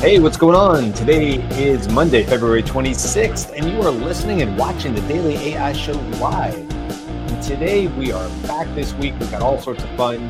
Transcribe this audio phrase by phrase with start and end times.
[0.00, 0.94] Hey, what's going on?
[0.94, 5.92] Today is Monday, February 26th, and you are listening and watching the Daily AI Show
[5.92, 6.54] live.
[6.54, 9.12] And today we are back this week.
[9.20, 10.20] We've got all sorts of fun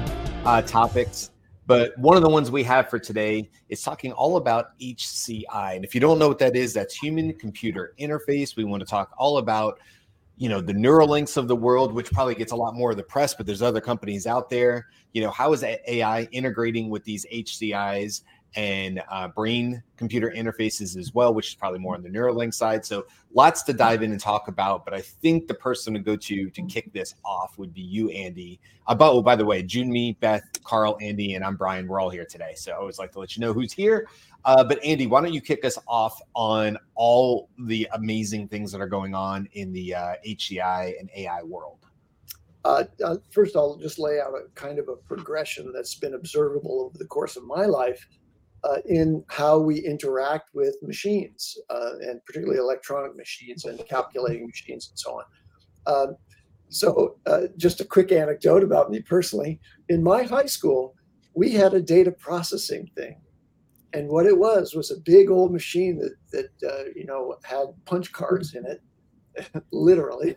[0.45, 1.31] uh, topics,
[1.69, 5.77] but one of the ones we have for today is talking all about HCI.
[5.77, 8.57] And if you don't know what that is, that's human computer interface.
[8.57, 9.79] We want to talk all about
[10.37, 13.05] you know the Neuralinks of the world, which probably gets a lot more of the
[13.05, 14.89] press, but there's other companies out there.
[15.13, 18.23] You know, how is AI integrating with these HCIs?
[18.57, 22.85] And uh, brain computer interfaces as well, which is probably more on the Neuralink side.
[22.85, 24.85] So lots to dive in and talk about.
[24.85, 28.11] But I think the person to go to to kick this off would be you,
[28.11, 28.61] Andy.
[28.87, 31.87] About oh, by the way, Jyunmi, Beth, Karl, Andy, and I'm Brian.
[31.87, 32.55] We're all here today.
[32.57, 34.09] So I always like to let you know who's here.
[34.45, 38.81] Uh, but Andy, why don't you kick us off on all the amazing things that
[38.81, 41.79] are going on in the uh, HCI and AI world?
[42.65, 46.83] Uh, uh, first, I'll just lay out a kind of a progression that's been observable
[46.83, 48.07] over the course of my life
[48.65, 54.91] uh, in how we interact with machines, uh, and particularly electronic machines and calculating machines
[54.91, 55.25] and so on.
[55.87, 56.17] Um,
[56.69, 59.61] so, uh, just a quick anecdote about me personally.
[59.89, 60.95] In my high school,
[61.35, 63.21] we had a data processing thing.
[63.93, 67.67] And what it was was a big old machine that, that uh, you know, had
[67.87, 68.81] punch cards in it,
[69.73, 70.37] literally.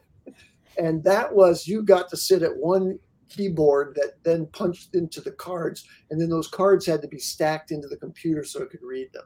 [0.77, 2.97] And that was, you got to sit at one
[3.35, 7.71] keyboard that then punched into the cards and then those cards had to be stacked
[7.71, 9.25] into the computer so it could read them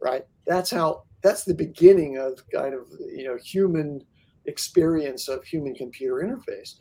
[0.00, 0.24] right?
[0.46, 4.02] That's how that's the beginning of kind of you know human
[4.46, 6.76] experience of human computer interface.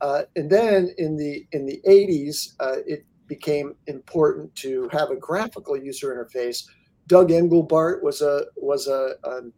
[0.00, 5.16] Uh, and then in the in the 80s uh, it became important to have a
[5.16, 6.64] graphical user interface.
[7.06, 9.52] Doug Engelbart was a was a, um,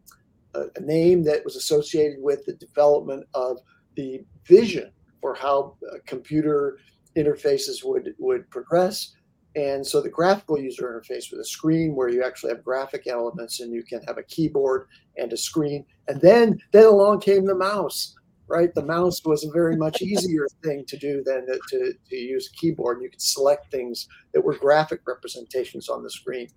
[0.54, 3.58] a, a name that was associated with the development of
[3.96, 6.78] the vision for how uh, computer
[7.16, 9.14] interfaces would would progress.
[9.56, 13.58] And so the graphical user interface with a screen where you actually have graphic elements
[13.60, 15.84] and you can have a keyboard and a screen.
[16.06, 18.14] And then then along came the mouse,
[18.46, 18.72] right?
[18.72, 22.48] The mouse was a very much easier thing to do than to, to, to use
[22.48, 23.02] a keyboard.
[23.02, 26.48] You could select things that were graphic representations on the screen.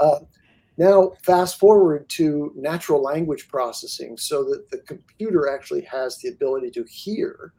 [0.00, 0.20] Uh,
[0.76, 6.72] now, fast forward to natural language processing so that the computer actually has the ability
[6.72, 7.52] to hear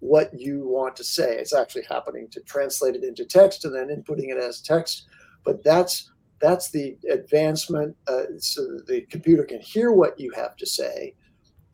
[0.00, 1.36] what you want to say.
[1.36, 5.06] It's actually happening to translate it into text and then inputting it as text.
[5.44, 10.66] But that's that's the advancement, uh, so the computer can hear what you have to
[10.66, 11.14] say.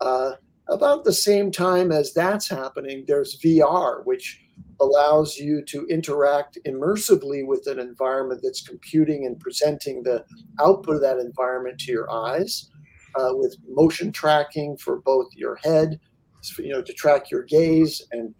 [0.01, 0.33] Uh,
[0.69, 4.43] about the same time as that's happening, there's VR, which
[4.81, 10.25] allows you to interact immersively with an environment that's computing and presenting the
[10.61, 12.71] output of that environment to your eyes
[13.15, 16.01] uh, with motion tracking for both your head
[16.59, 18.35] you know, to track your gaze and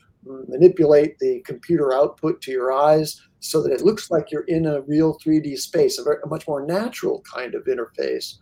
[0.49, 4.81] manipulate the computer output to your eyes so that it looks like you're in a
[4.83, 8.35] real 3D space, a, very, a much more natural kind of interface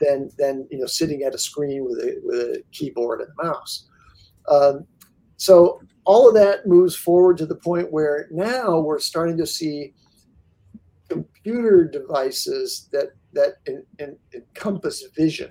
[0.00, 3.88] than than you know sitting at a screen with a with a keyboard and mouse.
[4.48, 4.86] Um,
[5.36, 9.94] so all of that moves forward to the point where now we're starting to see
[11.08, 13.54] computer devices that that
[14.34, 15.50] encompass vision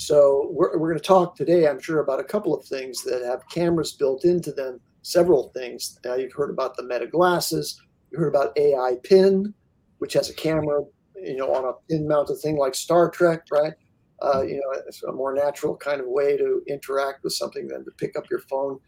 [0.00, 3.22] so we're, we're going to talk today, I'm sure, about a couple of things that
[3.22, 4.80] have cameras built into them.
[5.02, 5.98] Several things.
[6.02, 7.78] You've heard about the Meta glasses.
[8.10, 9.52] You heard about AI Pin,
[9.98, 10.84] which has a camera,
[11.16, 13.74] you know, on a pin-mounted thing like Star Trek, right?
[14.22, 17.84] Uh, you know, it's a more natural kind of way to interact with something than
[17.84, 18.78] to pick up your phone,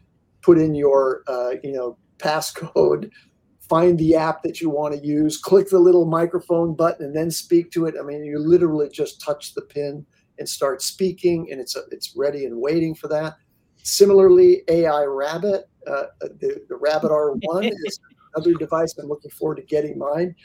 [0.41, 3.11] put in your, uh, you know, passcode,
[3.69, 7.29] find the app that you want to use, click the little microphone button, and then
[7.29, 7.93] speak to it.
[7.99, 10.07] I mean, you literally just touch the pin
[10.39, 13.35] and start speaking, and it's it's ready and waiting for that.
[13.83, 17.99] Similarly, AI Rabbit, uh, the, the Rabbit R1 is
[18.33, 20.35] another device I'm looking forward to getting mine.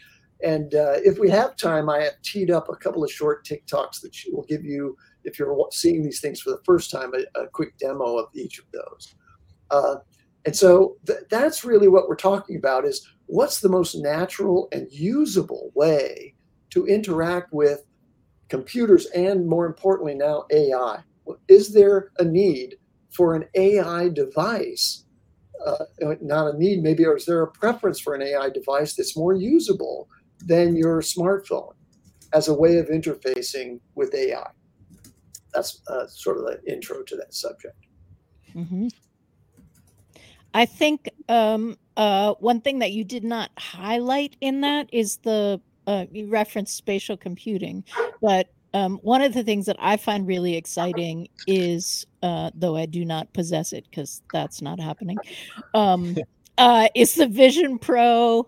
[0.42, 4.00] And uh, if we have time, I have teed up a couple of short TikToks
[4.02, 7.48] that will give you, if you're seeing these things for the first time, a, a
[7.48, 9.14] quick demo of each of those.
[9.70, 9.96] Uh,
[10.44, 14.90] and so th- that's really what we're talking about is what's the most natural and
[14.90, 16.34] usable way
[16.70, 17.84] to interact with
[18.48, 21.00] computers and more importantly now AI.
[21.48, 22.76] Is there a need
[23.10, 25.04] for an AI device?
[25.64, 25.84] Uh,
[26.20, 29.34] not a need, maybe, or is there a preference for an AI device that's more
[29.34, 30.08] usable
[30.46, 31.72] than your smartphone
[32.32, 34.46] as a way of interfacing with AI?
[35.52, 37.76] That's uh, sort of the intro to that subject.
[38.54, 38.88] Mm-hmm.
[40.54, 45.60] I think um, uh, one thing that you did not highlight in that is the
[45.88, 47.82] uh, you referenced spatial computing,
[48.22, 52.86] but um, one of the things that I find really exciting is, uh, though I
[52.86, 55.16] do not possess it because that's not happening,
[55.74, 56.16] um,
[56.58, 58.46] uh, is the Vision Pro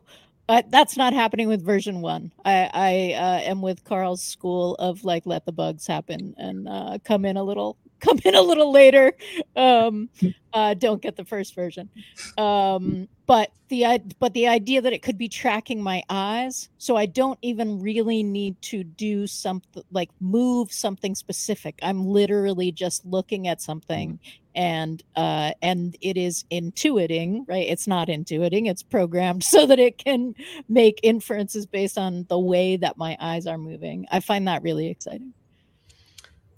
[0.51, 2.33] uh, that's not happening with version one.
[2.45, 6.99] I, I uh, am with Karl's school of like let the bugs happen and uh,
[7.05, 9.13] come in a little come in a little later.
[9.57, 10.09] Um,
[10.53, 11.89] uh, don't get the first version.
[12.37, 17.07] Um, but the but the idea that it could be tracking my eyes, so I
[17.07, 21.79] don't even really need to do something like move something specific.
[21.83, 24.19] I'm literally just looking at something
[24.55, 29.97] and uh and it is intuiting right it's not intuiting it's programmed so that it
[29.99, 30.35] can
[30.69, 34.89] make inferences based on the way that my eyes are moving i find that really
[34.89, 35.33] exciting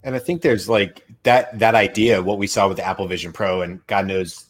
[0.03, 3.31] and I think there's like that that idea what we saw with the Apple Vision
[3.31, 4.45] Pro, and God knows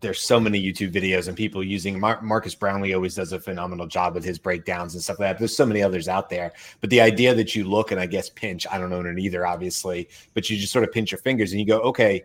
[0.00, 3.86] there's so many YouTube videos and people using Mar- Marques Brownlee always does a phenomenal
[3.86, 5.38] job with his breakdowns and stuff like that.
[5.38, 8.28] There's so many others out there, but the idea that you look and I guess
[8.28, 11.52] pinch, I don't own it either, obviously, but you just sort of pinch your fingers
[11.52, 12.24] and you go, okay,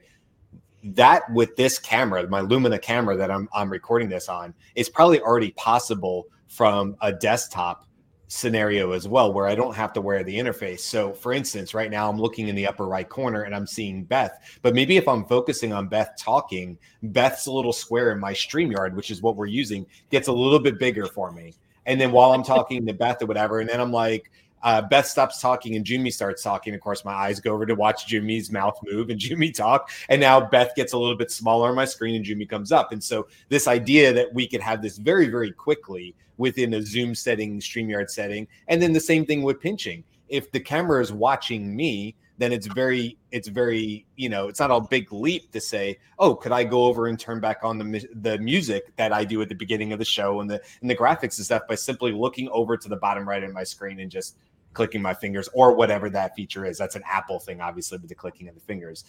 [0.83, 5.21] that with this camera, my Lumina camera that I'm I'm recording this on, is probably
[5.21, 7.86] already possible from a desktop
[8.27, 10.81] scenario as well where I don't have to wear the interface.
[10.81, 14.03] So, for instance, right now I'm looking in the upper right corner and I'm seeing
[14.03, 14.59] Beth.
[14.61, 19.11] But maybe if I'm focusing on Beth talking, Beth's little square in my StreamYard, which
[19.11, 21.53] is what we're using, gets a little bit bigger for me.
[21.85, 24.29] And then while I'm talking to Beth or whatever, and then I'm like,
[24.63, 26.73] uh, Beth stops talking and Jyunmi starts talking.
[26.73, 29.91] Of course, my eyes go over to watch Jyunmi's mouth move and Jyunmi talk.
[30.09, 32.91] And now Beth gets a little bit smaller on my screen and Jyunmi comes up.
[32.91, 37.15] And so, this idea that we could have this very, very quickly within a Zoom
[37.15, 38.47] setting, StreamYard setting.
[38.67, 40.03] And then the same thing with pinching.
[40.29, 44.69] If the camera is watching me, then it's very, it's very, you know, it's not
[44.69, 48.07] a big leap to say, oh, could I go over and turn back on the
[48.13, 50.95] the music that I do at the beginning of the show and the and the
[50.95, 54.11] graphics and stuff by simply looking over to the bottom right of my screen and
[54.11, 54.37] just
[54.77, 56.77] clicking my fingers or whatever that feature is.
[56.77, 59.03] That's an Apple thing, obviously, with the clicking of the fingers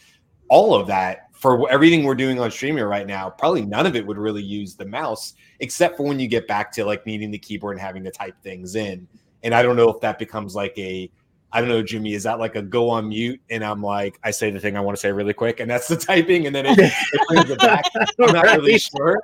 [0.48, 4.06] all of that for everything we're doing on StreamYard right now, probably none of it
[4.06, 7.38] would really use the mouse, except for when you get back to like needing the
[7.38, 9.06] keyboard and having to type things in.
[9.42, 11.10] And I don't know if that becomes like a,
[11.52, 13.40] I don't know, Jyunmi, is that like a go on mute?
[13.50, 15.88] And I'm like, I say the thing I want to say really quick, and that's
[15.88, 17.84] the typing, and then it, it brings it back.
[18.20, 19.22] I'm not really sure.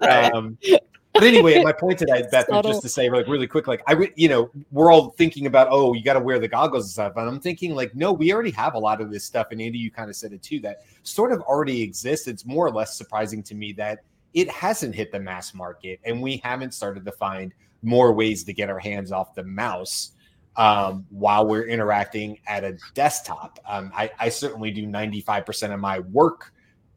[0.00, 0.56] Um,
[1.12, 4.10] but anyway, my point today, Beth, was just to say like really quick, like I,
[4.16, 7.12] you know, we're all thinking about, oh, you got to wear the goggles and stuff,
[7.16, 9.78] and I'm thinking like, no, we already have a lot of this stuff, and Andy,
[9.78, 12.28] you kind of said it too, that sort of already exists.
[12.28, 14.00] It's more or less surprising to me that
[14.34, 17.52] it hasn't hit the mass market, and we haven't started to find
[17.82, 20.12] more ways to get our hands off the mouse
[20.56, 23.58] um, while we're interacting at a desktop.
[23.66, 26.52] Um, I, I certainly do 95% of my work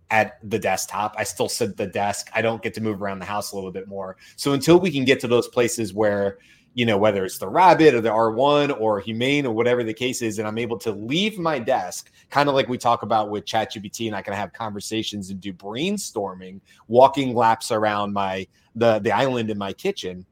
[0.10, 1.16] at the desktop.
[1.18, 2.30] I still sit at the desk.
[2.34, 4.18] I don't get to move around the house a little bit more.
[4.36, 6.38] So until we can get to those places where,
[6.76, 10.22] you know, whether it's the Rabbit or the R1 or Humane or whatever the case
[10.22, 13.46] is, and I'm able to leave my desk, kind of like we talk about with
[13.46, 19.12] ChatGPT, and I can have conversations and do brainstorming, walking laps around my the the
[19.12, 20.26] island in my kitchen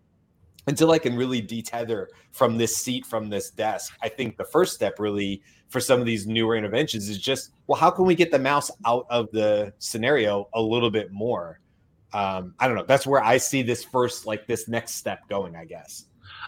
[0.67, 3.95] until I can really detether from this seat, from this desk.
[4.01, 5.41] I think the first step really
[5.71, 8.69] for some of these newer interventions is just, well, how can we get the mouse
[8.85, 11.61] out of the scenario a little bit more?
[12.13, 12.83] Um, I don't know.
[12.83, 16.05] That's where I see this first, like this next step going, I guess.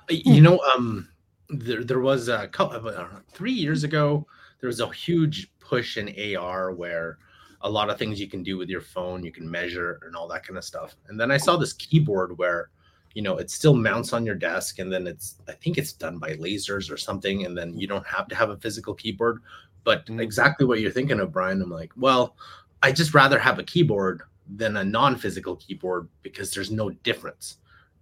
[0.10, 1.08] You know, um,
[1.48, 4.28] there, there was a couple, uh, three years ago,
[4.60, 7.18] there was a huge push in AR where
[7.62, 10.28] a lot of things you can do with your phone, you can measure and all
[10.28, 10.98] that kind of stuff.
[11.08, 12.72] And then I saw this keyboard where
[13.14, 16.18] you know it still mounts on your desk and then it's i think it's done
[16.18, 19.42] by lasers or something and then you don't have to have a physical keyboard
[19.84, 20.20] but mm-hmm.
[20.20, 22.36] exactly what you're thinking of brian i'm like well
[22.82, 24.24] i just rather have a keyboard
[24.56, 27.58] than a non-physical keyboard because there's no difference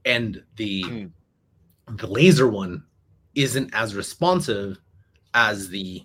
[0.06, 1.12] and the mm.
[1.98, 2.84] the laser one
[3.36, 4.80] isn't as responsive
[5.34, 6.04] as the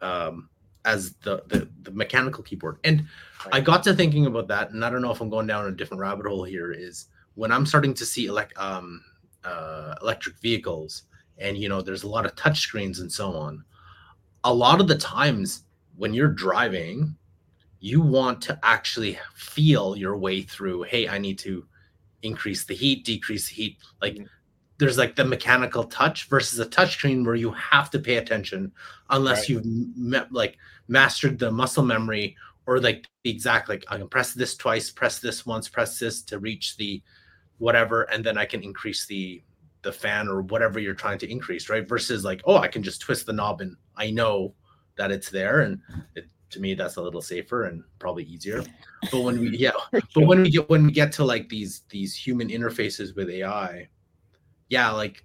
[0.00, 0.48] um
[0.84, 3.06] as the the, the mechanical keyboard and
[3.44, 3.54] right.
[3.56, 5.70] i got to thinking about that and i don't know if i'm going down a
[5.70, 7.06] different rabbit hole here is
[7.38, 9.00] when I'm starting to see elect um,
[9.44, 11.04] uh, electric vehicles,
[11.38, 13.64] and you know, there's a lot of touch screens and so on.
[14.42, 15.62] A lot of the times
[15.96, 17.14] when you're driving,
[17.78, 20.82] you want to actually feel your way through.
[20.82, 21.64] Hey, I need to
[22.22, 23.76] increase the heat, decrease the heat.
[24.02, 24.24] Like mm-hmm.
[24.78, 28.72] there's like the mechanical touch versus a touch screen where you have to pay attention
[29.10, 29.64] unless right.
[29.64, 34.56] you've like mastered the muscle memory or like the exact like I can press this
[34.56, 37.00] twice, press this once, press this to reach the
[37.58, 39.42] whatever, and then I can increase the
[39.82, 41.88] the fan or whatever you're trying to increase, right?
[41.88, 44.54] Versus like, oh, I can just twist the knob and I know
[44.96, 45.80] that it's there, and
[46.14, 48.64] it, to me that's a little safer and probably easier.
[49.12, 52.14] But when we yeah, but when we get when we get to like these these
[52.14, 53.88] human interfaces with AI,
[54.68, 55.24] yeah, like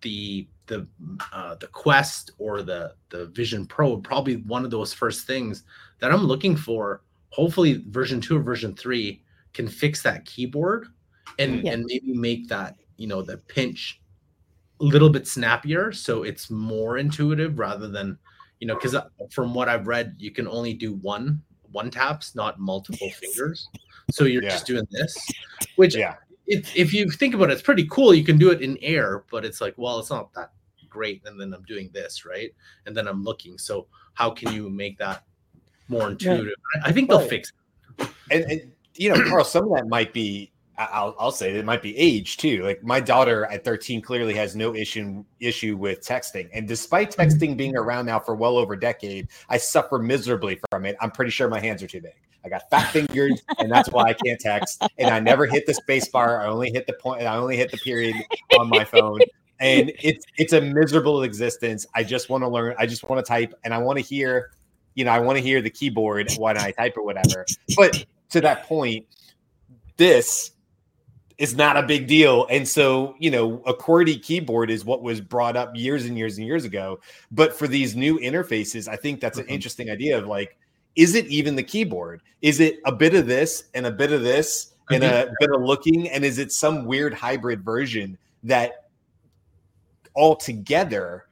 [0.00, 0.86] the the
[1.32, 5.64] uh, the Quest or the the Vision Pro probably one of those first things
[6.00, 7.02] that I'm looking for.
[7.30, 9.22] Hopefully, version two or version three
[9.54, 10.88] can fix that keyboard
[11.38, 11.72] and yeah.
[11.72, 14.00] and maybe make that you know the pinch
[14.80, 18.18] a little bit snappier so it's more intuitive rather than
[18.60, 22.34] you know because uh, from what i've read you can only do one one taps
[22.34, 23.68] not multiple fingers
[24.10, 24.50] so you're Yeah.
[24.50, 25.16] just doing this
[25.76, 26.16] which Yeah.
[26.46, 29.24] if, if you think about it it's pretty cool you can do it in air
[29.30, 30.52] but it's like well it's not that
[30.90, 32.52] great and then i'm doing this right
[32.86, 35.24] and then i'm looking so how can you make that
[35.88, 37.30] more intuitive I, I think they'll Right.
[37.30, 37.52] fix
[37.98, 40.51] it and, and you know, Karl, some of that might be.
[40.92, 42.62] I'll, I'll say it might be age too.
[42.62, 47.20] Like my daughter at 13 clearly has no issue issue with texting, and despite mm-hmm.
[47.20, 50.96] texting being around now for well over a decade, I suffer miserably from it.
[51.00, 52.14] I'm pretty sure my hands are too big.
[52.44, 54.82] I got fat fingers, and that's why I can't text.
[54.98, 56.40] And I never hit the space bar.
[56.40, 57.22] I only hit the point.
[57.22, 58.16] I only hit the period
[58.58, 59.20] on my phone.
[59.60, 61.86] And it's it's a miserable existence.
[61.94, 62.74] I just want to learn.
[62.78, 64.50] I just want to type, and I want to hear,
[64.94, 67.46] you know, I want to hear the keyboard when I type or whatever.
[67.76, 69.06] But to that point,
[69.96, 70.50] this
[71.42, 72.46] is not a big deal.
[72.50, 76.38] And so, you know, a QWERTY keyboard is what was brought up years and years
[76.38, 77.00] and years ago.
[77.32, 79.50] But for these new interfaces, I think that's an Mhm.
[79.50, 80.56] interesting idea of like,
[80.94, 82.22] is it even the keyboard?
[82.42, 85.62] Is it a bit of this and a bit of this and a bit of
[85.62, 86.08] looking?
[86.10, 88.84] And is it some weird hybrid version that
[90.14, 91.24] altogether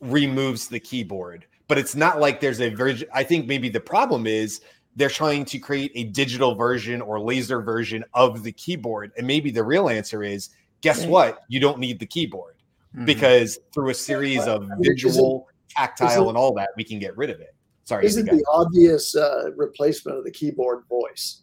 [0.00, 1.46] removes the keyboard?
[1.68, 3.06] But it's not like there's a version.
[3.14, 4.62] I think maybe the problem is
[4.98, 9.12] they're trying to create a digital version or laser version of the keyboard.
[9.16, 10.50] And maybe the real answer is
[10.80, 11.08] guess Right.
[11.08, 11.42] what?
[11.48, 12.56] You don't need the keyboard
[12.96, 13.06] Mhm.
[13.06, 16.98] because through a series of I mean, visual, tactile, isn't- and all that, we can
[16.98, 17.54] get rid of it.
[17.84, 18.06] Sorry.
[18.06, 21.42] Isn't the obvious uh, replacement of the keyboard voice?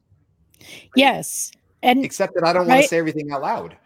[0.96, 1.52] Yes.
[1.82, 3.78] And except that I don't want to say everything out loud.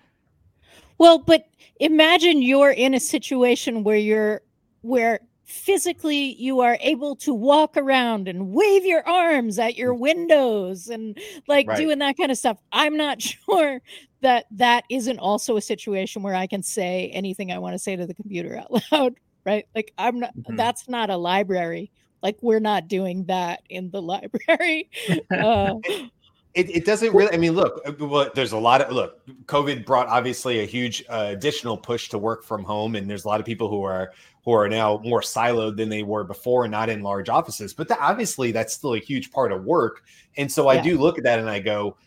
[0.98, 1.46] Well, but
[1.80, 4.42] imagine you're in a situation where you're
[4.82, 10.88] where physically you are able to walk around and wave your arms at your windows
[10.88, 11.76] and like Right.
[11.76, 12.60] doing that kind of stuff.
[12.72, 13.82] I'm not sure
[14.22, 17.96] that that isn't also a situation where I can say anything I want to say
[17.96, 19.16] to the computer out loud,
[19.46, 19.66] right?
[19.76, 20.58] Like I'm not Mhm.
[20.58, 21.92] that's not a library.
[22.22, 24.90] Like we're not doing that in the library.
[25.40, 25.76] Uh,
[26.56, 27.32] It, it doesn't really.
[27.32, 29.24] I mean, look, uh, well, there's a lot of look.
[29.46, 33.28] COVID brought obviously a huge uh, additional push to work from home, and there's a
[33.28, 34.14] lot of people who are
[34.44, 37.74] who are now more siloed than they were before, and not in large offices.
[37.74, 40.04] But that, obviously, that's still a huge part of work.
[40.38, 40.84] And so I Yeah.
[40.84, 41.98] do look at that and I go,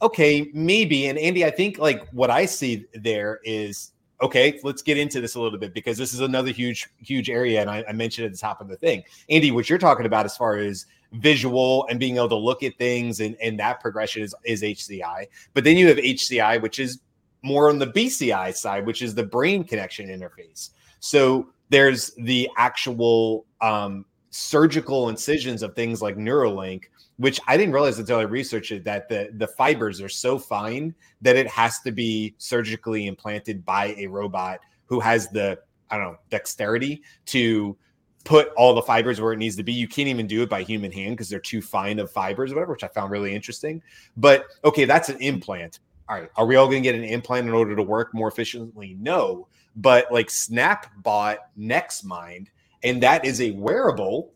[0.00, 1.06] okay, maybe.
[1.06, 4.58] And Andy, I think like what I see there is okay.
[4.64, 7.70] Let's get into this a little bit because this is another huge, huge area, and
[7.70, 10.36] I, I mentioned at the top of the thing, Andy, what you're talking about as
[10.36, 14.34] far as visual and being able to look at things and, and that progression is,
[14.44, 15.26] is HCI.
[15.54, 17.00] But then you have HCI, which is
[17.42, 20.70] more on the BCI side, which is the brain connection interface.
[21.00, 26.84] So there's the actual um, surgical incisions of things like Neuralink,
[27.16, 30.94] which I didn't realize until I researched it that the, the fibers are so fine
[31.20, 35.58] that it has to be surgically implanted by a robot who has the,
[35.90, 37.76] I don't know, dexterity to
[38.24, 39.72] put all the fibers where it needs to be.
[39.72, 42.56] You can't even do it by human hand because they're too fine of fibers or
[42.56, 43.82] whatever, which I found really interesting.
[44.16, 45.80] But okay, that's an implant.
[46.08, 48.28] All right, are we all going to get an implant in order to work more
[48.28, 48.96] efficiently?
[49.00, 52.48] No, but like Snap bought NextMind,
[52.82, 54.32] and that is a wearable.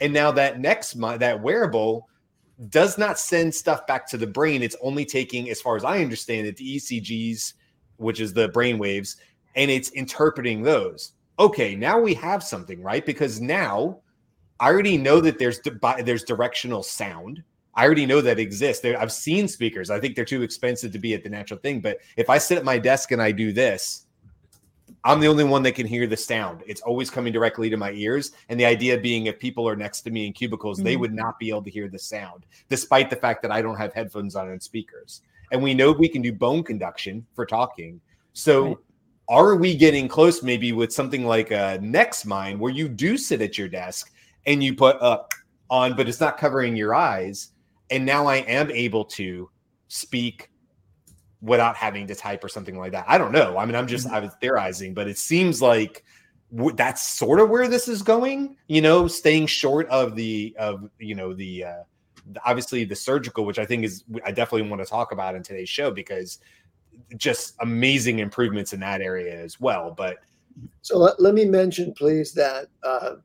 [0.00, 2.08] And now that NextMind, that wearable,
[2.68, 4.62] does not send stuff back to the brain.
[4.62, 7.54] It's only taking, as far as I understand it, the ECGs,
[7.96, 9.16] which is the brain waves,
[9.54, 13.04] and it's interpreting those okay, now we have something, right?
[13.04, 14.00] Because now
[14.60, 17.42] I already know that there's di- there's directional sound.
[17.74, 18.82] I already know that exists.
[18.82, 19.90] There, I've seen speakers.
[19.90, 21.80] I think they're too expensive to be at the natural thing.
[21.80, 24.06] But if I sit at my desk and I do this,
[25.04, 26.62] I'm the only one that can hear the sound.
[26.66, 28.32] It's always coming directly to my ears.
[28.48, 31.00] And the idea being, if people are next to me in cubicles, they Mhm.
[31.00, 33.94] would not be able to hear the sound, despite the fact that I don't have
[33.94, 35.22] headphones on and speakers.
[35.52, 38.00] And we know we can do bone conduction for talking.
[38.34, 38.76] So Right.
[39.30, 43.56] Are we getting close maybe with something like a NextMind where you do sit at
[43.56, 44.12] your desk
[44.44, 45.32] and you put up
[45.70, 47.50] on, but it's not covering your eyes.
[47.90, 49.48] And now I am able to
[49.86, 50.50] speak
[51.40, 53.04] without having to type or something like that.
[53.06, 53.56] I don't know.
[53.56, 56.04] I mean, I'm just, I was theorizing, but it seems like
[56.54, 60.90] w- that's sort of where this is going, you know, staying short of the, of,
[60.98, 61.82] you know, the, uh,
[62.44, 65.68] obviously the surgical, which I think is, I definitely want to talk about in today's
[65.68, 66.40] show because
[67.16, 69.94] just amazing improvements in that area as well.
[69.96, 70.18] But
[70.82, 73.16] So let, let me mention, please, that uh,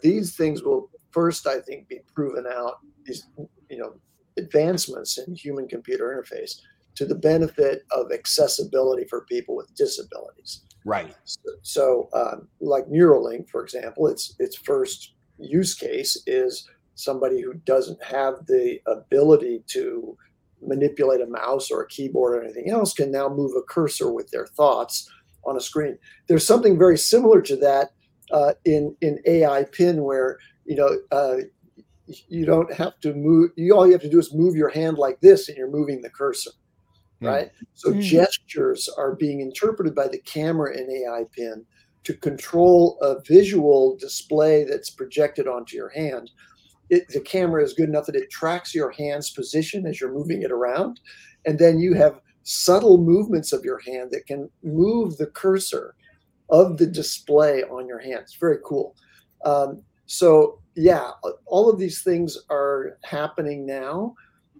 [0.00, 2.78] these things will first, I think, be proven out.
[3.04, 3.28] These,
[3.70, 3.94] you know,
[4.36, 6.60] advancements in human computer interface
[6.96, 10.62] to the benefit of accessibility for people with disabilities.
[10.84, 17.42] right, So, so um, like Neuralink, for example, its its first use case is somebody
[17.42, 20.16] who doesn't have the ability to
[20.62, 24.30] manipulate a mouse or a keyboard or anything else can now move a cursor with
[24.30, 25.10] their thoughts
[25.44, 25.98] on a screen.
[26.28, 27.90] There's something very similar to that
[28.32, 31.36] uh, in in AI pin where you know uh,
[32.28, 33.50] you don't have to move.
[33.56, 36.02] You all you have to do is move your hand like this, and you're moving
[36.02, 36.50] the cursor,
[37.22, 37.28] mm.
[37.28, 37.50] right?
[37.74, 38.02] So mm.
[38.02, 41.64] gestures are being interpreted by the camera in AI pin
[42.04, 46.30] to control a visual display that's projected onto your hand.
[46.88, 50.42] It, the camera is good enough that it tracks your hand's position as you're moving
[50.42, 51.00] it around,
[51.44, 55.96] and then you have subtle movements of your hand that can move the cursor
[56.48, 58.20] of the display on your hand.
[58.22, 58.94] It's very cool.
[59.44, 61.10] Um, so yeah,
[61.46, 64.14] all of these things are happening now,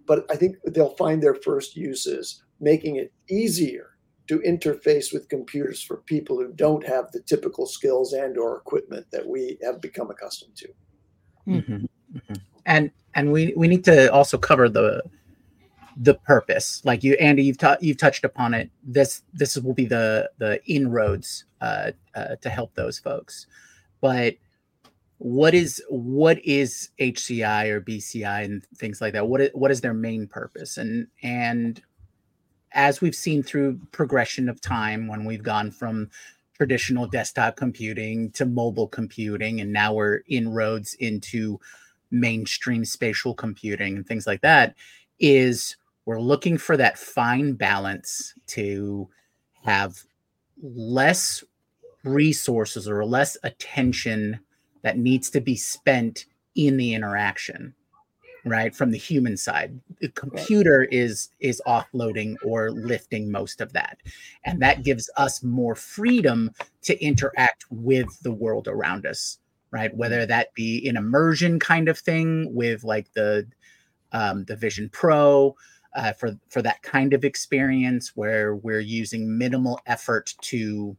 [0.05, 3.91] but I think they'll find their first uses making it easier
[4.27, 9.05] to interface with computers for people who don't have the typical skills and or equipment
[9.11, 10.67] that we have become accustomed to.
[11.47, 11.85] Mm-hmm.
[12.65, 15.03] And and we we need to also cover the
[15.99, 19.85] the purpose like you andy you've ta- you've touched upon it this this will be
[19.87, 23.47] the the inroads uh, uh, to help those folks
[23.99, 24.35] but
[25.19, 29.27] what is what is HCI or BCI and things like that?
[29.27, 30.77] What is, what is their main purpose?
[30.77, 31.81] And and
[32.73, 36.09] as we've seen through progression of time, when we've gone from
[36.55, 41.59] traditional desktop computing to mobile computing, and now we're inroads into
[42.11, 44.75] mainstream spatial computing and things like that,
[45.19, 49.09] is we're looking for that fine balance to
[49.63, 50.03] have
[50.61, 51.43] less
[52.03, 54.39] resources or less attention
[54.81, 57.73] that needs to be spent in the interaction
[58.45, 59.77] right from the human side.
[59.99, 63.97] The computer is is offloading or lifting most of that
[64.45, 66.51] and that gives us more freedom
[66.83, 69.39] to interact with the world around us
[69.71, 70.27] right whether mm.
[70.27, 73.47] that be an immersion kind of thing with like the
[74.13, 75.55] um, the vision pro
[75.95, 80.95] uh, for for that kind of experience where we're using minimal effort to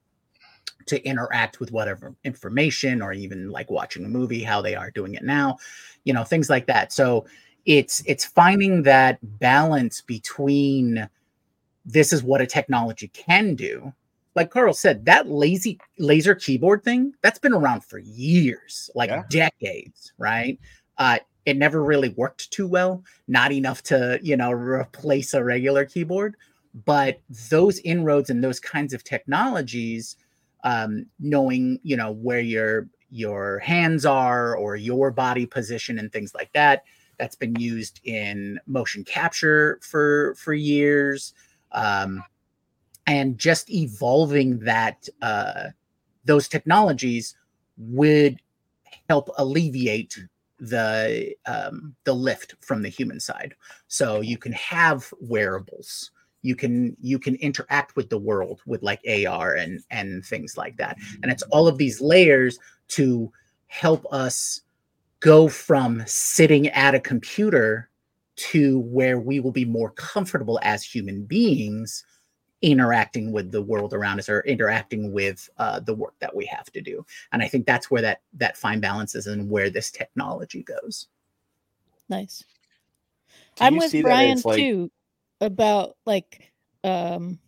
[0.87, 5.15] to interact with whatever information or even like watching a movie how they are doing
[5.15, 5.57] it now
[6.05, 7.27] you know things like that so
[7.67, 11.09] it's it's finding that balance between
[11.85, 13.93] this is what a technology can do
[14.39, 19.25] like Karl said that lazy laser keyboard thing that's been around for years like yeah.
[19.29, 20.59] decades right
[20.99, 25.85] uh it never really worked too well not enough to you know replace a regular
[25.85, 26.37] keyboard
[26.85, 27.21] but
[27.51, 30.17] those inroads and those kinds of technologies
[30.65, 36.33] um, knowing you know where your your hands are or your body position and things
[36.35, 36.85] like that
[37.19, 41.35] that's been used in motion capture for for years
[41.73, 42.23] um,
[43.09, 45.65] and just evolving that uh,
[46.25, 47.35] those technologies
[47.77, 48.41] would
[49.09, 50.17] help alleviate
[50.61, 53.55] the um, the lift from the human side
[53.87, 56.11] so you can have wearables
[56.43, 60.77] you can you can interact with the world with like AR and and things like
[60.77, 60.97] that.
[61.23, 63.33] And it's all of these layers to
[63.67, 64.63] help us
[65.21, 67.91] go from sitting at a computer
[68.37, 72.05] to where we will be more comfortable as human beings
[72.63, 76.71] interacting with the world around us or interacting with uh, the work that we have
[76.73, 77.05] to do.
[77.33, 81.09] And i think that's where that that fine balance is and where this technology goes.
[82.09, 82.45] Nice.
[83.61, 84.91] I'm with brian like, too
[85.41, 86.53] about like
[86.85, 87.39] um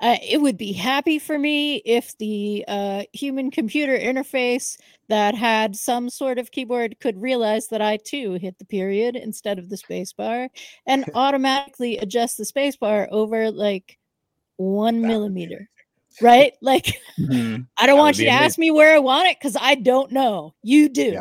[0.00, 4.76] uh, it would be happy for me if the uh, human computer interface
[5.08, 9.58] that had some sort of keyboard could realize that I too hit the period instead
[9.58, 10.48] of the spacebar
[10.86, 13.98] and automatically adjust the spacebar over like
[14.62, 15.68] one millimeter.
[16.20, 16.52] Right?
[16.60, 17.62] Like, mm-hmm.
[17.78, 20.12] I don't that want you to ask me where I want it because I don't
[20.12, 20.54] know.
[20.62, 21.12] You do.
[21.12, 21.20] Yeah.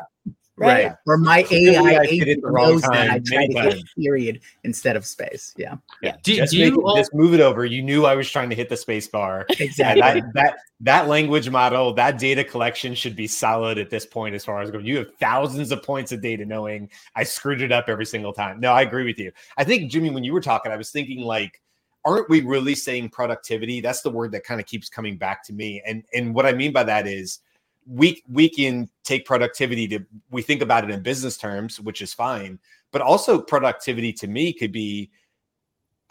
[0.57, 0.85] Right.
[0.85, 0.95] right.
[1.07, 5.53] Or my AI knows that I try to hit period instead of space.
[5.57, 5.77] Yeah.
[6.03, 6.17] Yeah.
[6.21, 6.95] Do, just, do you all...
[6.95, 7.65] just move it over.
[7.65, 9.45] You knew I was trying to hit the space bar.
[9.59, 10.01] Exactly.
[10.01, 14.43] that, that that language model, that data collection should be solid at this point as
[14.43, 14.85] far as going.
[14.85, 18.59] You have thousands of points of data knowing I screwed it up every single time.
[18.59, 19.31] No, I agree with you.
[19.57, 21.60] I think Jyunmi, when you were talking, I was thinking like
[22.03, 23.81] aren't we really saying productivity?
[23.81, 25.81] That's the word that kind of keeps coming back to me.
[25.85, 27.39] And and what I mean by that is
[27.87, 32.13] we we can take productivity to we think about it in business terms which is
[32.13, 32.59] fine
[32.91, 35.09] but also productivity to me could be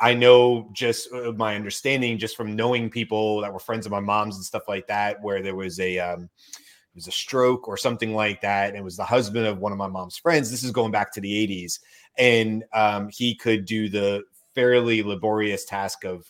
[0.01, 4.01] i know just uh, my understanding just from knowing people that were friends of my
[4.01, 6.29] mom's and stuff like that where there was a um
[6.93, 9.71] it was a stroke or something like that and it was the husband of one
[9.71, 11.79] of my mom's friends this is going back to the 80s
[12.19, 16.27] and um, he could do the fairly laborious task of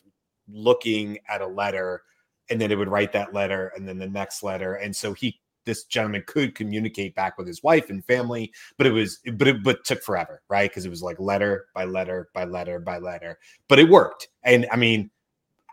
[0.48, 2.02] looking at a letter
[2.50, 5.40] and then it would write that letter and then the next letter and so he
[5.64, 9.62] this gentleman could communicate back with his wife and family, but it was but it
[9.62, 10.70] but took forever, right?
[10.70, 14.28] Because it was like letter by letter by letter by letter, but it worked.
[14.42, 15.10] And I mean,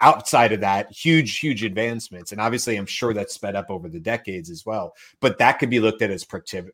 [0.02, 2.32] outside of that, huge, huge advancements.
[2.32, 4.94] And obviously, I'm sure that's sped up over the decades as well.
[5.20, 6.26] But that could be looked at as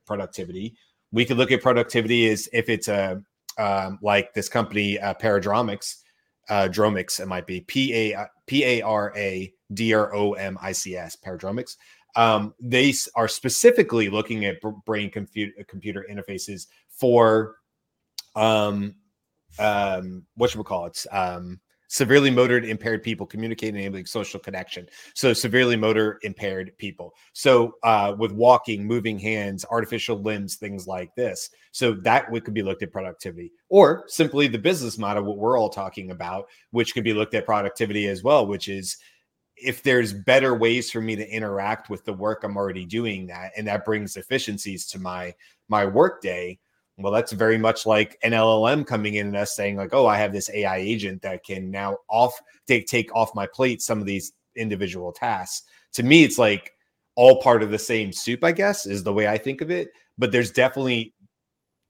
[0.06, 0.76] productivity.
[1.12, 3.22] We could look at productivity as if it's a
[3.58, 5.98] um, like this company, uh, Paradromics,
[6.50, 10.58] uh, Dromics, it might be P A P A R A D R O M
[10.62, 11.78] I C S, Paradromics.
[12.16, 17.56] Um, they are specifically looking at brain computer computer interfaces for
[18.36, 18.96] um,
[19.60, 21.06] um, what should we call it?
[21.12, 21.60] Um,
[21.94, 24.88] severely motor impaired people communicating enabling social connection.
[25.14, 27.14] So severely motor impaired people.
[27.34, 31.52] So uh, with walking moving hands artificial limbs things like this.
[31.72, 33.52] So that we could be looked at productivity.
[33.70, 37.46] Or simply the business model what we're all talking about which could be looked at
[37.46, 38.98] productivity as well which is
[39.56, 43.52] if there's better ways for me to interact with the work i'm already doing that
[43.56, 45.34] and that brings efficiencies to my
[45.70, 46.60] my work day
[46.98, 50.18] well, that's very much like an LLM coming in and us saying, like, oh, I
[50.18, 54.06] have this AI agent that can now off take take off my plate some of
[54.06, 55.64] these individual tasks.
[55.94, 56.72] To me, it's like
[57.16, 59.90] all part of the same soup, I guess, is the way I think of it.
[60.18, 61.14] But there's definitely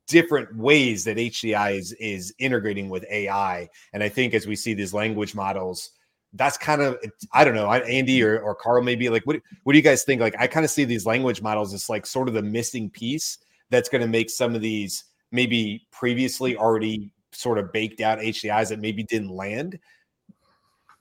[0.07, 3.67] different ways that HCI is is integrating with AI.
[3.91, 5.91] And I think as we see these language models,
[6.33, 6.97] that's kind of
[7.33, 10.21] I don't know, Andy or, or Karl maybe like what what do you guys think?
[10.21, 13.37] Like I kind of see these language models as like sort of the missing piece
[13.69, 18.69] that's going to make some of these maybe previously already sort of baked out HDIs
[18.69, 19.79] that maybe didn't land.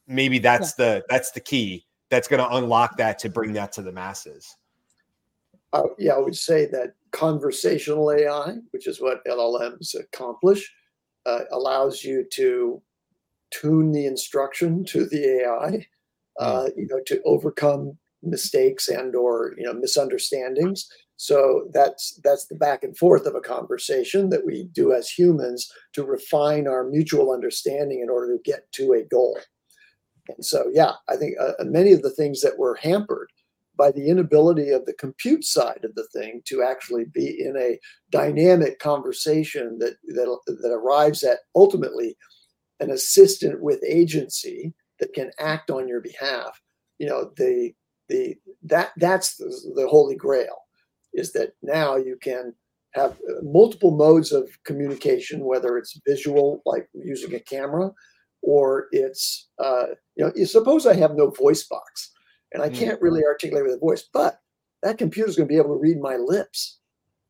[0.07, 0.85] Maybe that's yeah.
[0.85, 4.57] the that's the key that's going to unlock that to bring that to the masses.
[5.73, 10.71] Uh, yeah, I would say that conversational AI, which is what LLMs accomplish,
[11.25, 12.83] uh, allows you to
[13.51, 15.87] tune the instruction to the AI,
[16.39, 20.89] uh, you know, to overcome mistakes and or you know misunderstandings
[21.23, 25.71] so that's that's the back and forth of a conversation that we do as humans
[25.93, 29.39] to refine our mutual understanding in order to get to a goal.
[30.27, 33.31] And so, yeah, I think uh, many of the things that were hampered
[33.77, 37.79] by the inability of the compute side of the thing to actually be in a
[38.11, 42.17] dynamic conversation that that, that arrives at ultimately
[42.81, 46.61] an assistant with agency that can act on your behalf.
[46.99, 47.75] You know, the
[48.09, 50.63] the that that's the, the holy grail
[51.15, 52.55] is that now you can
[52.95, 57.91] have uh, multiple modes of communication, whether it's visual, like using a camera,
[58.43, 62.11] or it's, uh, you know, suppose I have no voice box
[62.53, 62.75] and I hmm.
[62.75, 64.39] can't really articulate with a voice, but
[64.83, 66.79] that computer is going to be able to read my lips.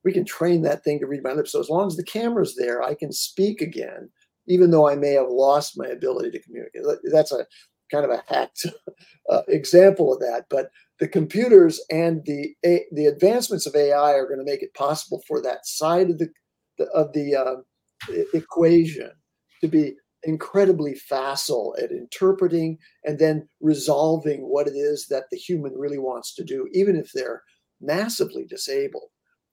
[0.05, 1.53] We can train that thing to read my lips.
[1.53, 4.11] So as long as the camera's there, I can speak again,
[4.49, 6.83] even though I may have lost my ability to communicate.
[7.05, 7.47] That's a
[7.93, 8.67] kind of a hacked
[9.31, 10.47] uh, example of that.
[10.51, 12.55] But the computers and the
[12.93, 16.29] the advancements of AI are going to make it possible for that side of the,
[16.79, 19.11] the of the uh, equation
[19.61, 25.73] to be incredibly facile at interpreting and then resolving what it is that the human
[25.75, 27.43] really wants to do, even if they're
[27.81, 29.11] massively disabled,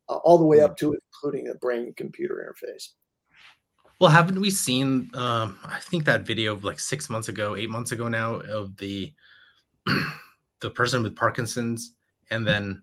[0.10, 2.90] uh, all the way up to including a brain computer interface.
[4.00, 5.12] Well, haven't we seen?
[5.14, 8.78] Um, I think that video of like six months ago, eight months ago now, of
[8.78, 9.14] the
[10.62, 11.94] the person with Parkinson's,
[12.32, 12.82] and then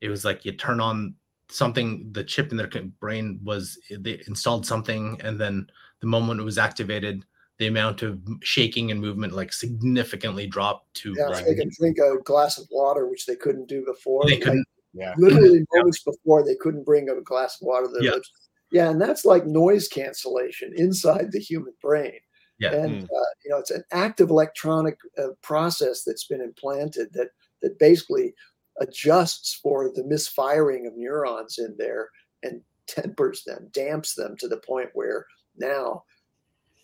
[0.00, 1.14] it was like you turn on
[1.48, 5.68] something, the chip in their brain was they installed something, and then
[6.00, 7.24] the moment it was activated,
[7.58, 11.98] the amount of shaking and movement like significantly dropped to yeah, like, they can drink
[11.98, 14.24] a glass of water, which they couldn't do before.
[14.26, 14.58] They couldn't.
[14.58, 15.14] Like, yeah.
[15.18, 16.12] Literally moments yeah.
[16.12, 18.10] before they couldn't bring a glass of water to their yeah.
[18.12, 18.32] lips.
[18.72, 22.18] Yeah, and that's like noise cancellation inside the human brain.
[22.58, 22.72] Yeah.
[22.72, 23.04] And, mm.
[23.04, 27.28] uh, you know, it's an active electronic uh, process that's been implanted that,
[27.62, 28.34] that basically
[28.80, 32.08] adjusts for the misfiring of neurons in there
[32.42, 35.26] and tempers them, damps them to the point where
[35.56, 36.02] now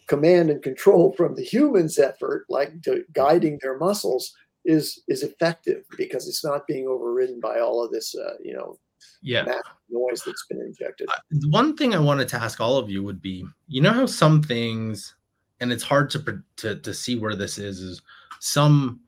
[0.09, 2.73] command and control from the human's effort, like
[3.13, 8.15] guiding their muscles, is is effective because it's not being overridden by all of this,
[8.15, 8.79] uh, you know,
[9.23, 9.45] yeah.
[9.89, 11.09] Noise that's been injected.
[11.09, 14.07] Uh, one thing I wanted to ask all of you would be, you know how
[14.07, 15.15] some things
[15.63, 18.03] and it's hard to to to see where this is is
[18.41, 19.01] some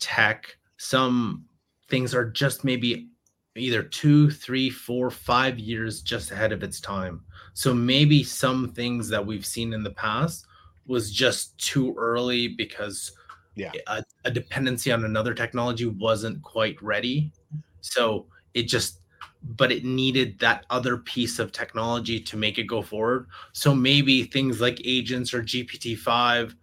[0.00, 1.44] tech some
[1.88, 3.08] things are just maybe
[3.56, 7.20] either two three four five years just ahead of its time.
[7.52, 10.46] So maybe some things that we've seen in the past
[10.86, 13.12] was just too early because
[13.56, 13.72] yeah.
[13.88, 17.32] a, a dependency on another technology wasn't quite ready.
[17.80, 19.00] So it just
[19.42, 23.26] but it needed that other piece of technology to make it go forward.
[23.52, 26.54] So maybe things like agents or GPT-5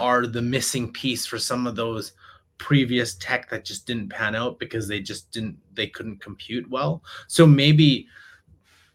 [0.00, 2.12] are the missing piece for some of those
[2.58, 7.02] previous tech that just didn't pan out because they just didn't they couldn't compute well.
[7.28, 8.06] So maybe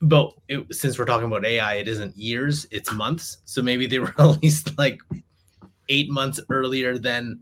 [0.01, 3.37] but it, since we're talking about AI, it isn't years, it's months.
[3.45, 4.99] So maybe they were released like
[5.89, 7.39] eight months earlier than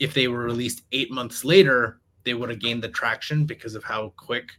[0.00, 3.84] if they were released eight months later, they would have gained the traction because of
[3.84, 4.50] how quick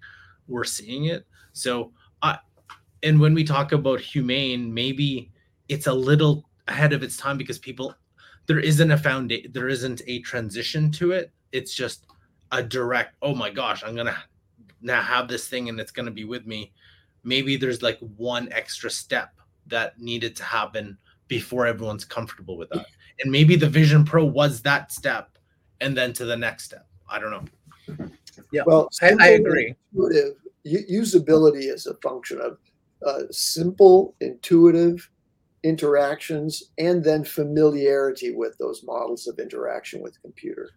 [0.48, 1.26] we're seeing it.
[1.54, 2.40] So, I,
[3.02, 5.32] and when we talk about Humane, maybe
[5.70, 7.96] it's a little ahead of its time because people
[8.46, 11.32] there isn't a foundation, there isn't a transition to it.
[11.52, 12.06] It's just
[12.52, 14.18] a direct, oh my gosh, I'm gonna
[14.82, 16.74] now have this thing and it's gonna be with me.
[17.24, 19.34] Maybe there's like one extra step
[19.68, 22.86] that needed to happen before everyone's comfortable with that.
[23.22, 25.38] And maybe the Vision Pro was that step
[25.80, 26.86] and then to the next step.
[27.08, 28.08] I don't know.
[28.52, 28.64] Yeah.
[28.66, 29.76] Well, I, I agree.
[29.94, 32.58] Intuitive usability is a function of
[33.06, 35.10] uh, simple, intuitive
[35.64, 40.70] interactions and then familiarity with those models of interaction with computer.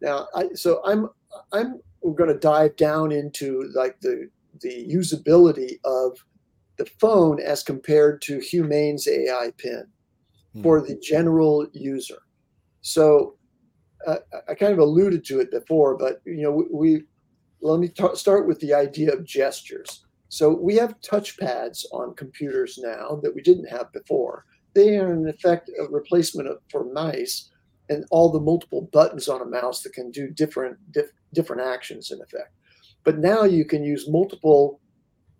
[0.00, 1.08] Now, I, so I'm
[1.52, 4.28] I'm going to dive down into like the
[4.60, 6.18] the usability of
[6.76, 9.86] the phone as compared to Humane's AI pin
[10.52, 10.62] hmm.
[10.62, 12.18] for the general user.
[12.82, 13.36] So
[14.06, 17.02] uh, I kind of alluded to it before, but you know we, we
[17.60, 20.04] let me start with the idea of gestures.
[20.28, 24.44] So we have touchpads on computers now that we didn't have before.
[24.74, 27.50] They are in effect a replacement of, for mice
[27.88, 32.10] and all the multiple buttons on a mouse that can do different dif- different actions
[32.10, 32.52] in effect.
[33.04, 34.80] But now you can use multiple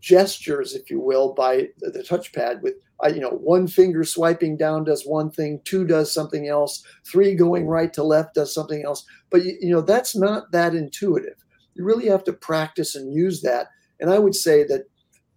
[0.01, 4.85] gestures, if you will, by the touchpad with uh, you know one finger swiping down
[4.85, 9.05] does one thing, two does something else, three going right to left does something else.
[9.31, 11.37] But you, you know that's not that intuitive
[11.77, 13.69] you really have to practice and use that.
[14.01, 14.85] And I would say that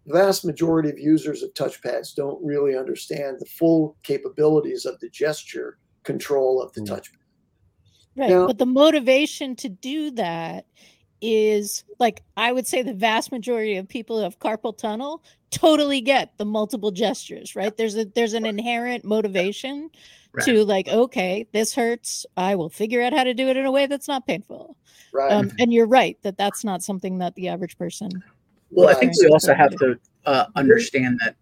[0.05, 5.09] the vast majority of users of touchpads don't really understand the full capabilities of the
[5.09, 6.87] gesture control of the mm.
[6.87, 7.15] touchpad.
[8.15, 8.29] Right.
[8.29, 10.65] Now, but the motivation to do that
[11.21, 16.01] is like I would say the vast majority of people who have carpal tunnel totally
[16.01, 17.75] get the multiple gestures, right?
[17.75, 19.89] There's a there's an inherent motivation
[20.33, 20.45] right.
[20.45, 22.25] to like, okay, this hurts.
[22.37, 24.75] I will figure out how to do it in a way that's not painful.
[25.11, 25.31] Right.
[25.31, 28.11] Um, and you're right that that's not something that the average person.
[28.71, 31.35] Well, I think we also have to uh, understand that.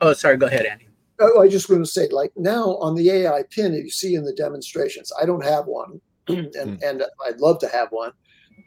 [0.00, 0.36] Oh, sorry.
[0.36, 0.88] Go ahead, Andy.
[1.20, 4.24] Oh, I just want to say, like now on the AI pin, you see in
[4.24, 6.74] the demonstrations, I don't have one, and hmm.
[6.82, 8.12] and I'd love to have one,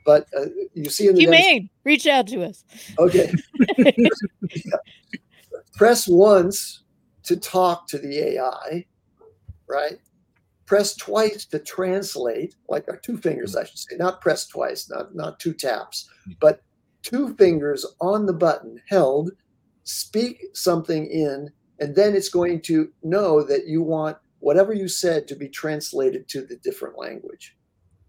[0.06, 2.64] but uh, you see in the Humane, reach out to us.
[2.98, 3.32] Okay.
[3.78, 4.78] yeah.
[5.76, 6.84] Press once
[7.24, 8.86] to talk to the AI,
[9.68, 10.00] right?
[10.68, 15.16] press twice to translate, like our two fingers, I should say, not press twice, not,
[15.16, 16.34] not two taps, hmm.
[16.40, 16.62] but
[17.02, 19.32] two fingers on the button held,
[19.86, 25.28] speak something in, and then it's going to know that you want whatever you said
[25.28, 27.56] to be translated to the different language.